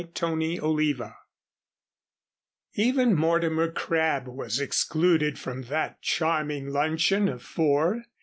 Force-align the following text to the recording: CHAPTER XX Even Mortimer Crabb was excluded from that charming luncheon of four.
CHAPTER 0.01 0.25
XX 0.35 1.13
Even 2.73 3.13
Mortimer 3.13 3.71
Crabb 3.71 4.27
was 4.27 4.59
excluded 4.59 5.37
from 5.37 5.61
that 5.65 6.01
charming 6.01 6.69
luncheon 6.69 7.29
of 7.29 7.43
four. 7.43 8.05